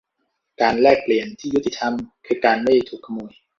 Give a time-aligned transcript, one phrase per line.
[0.61, 1.93] การแลกเปลี่ยนที่ยุติธรรม
[2.25, 3.33] คือการไม่ถูกขโมย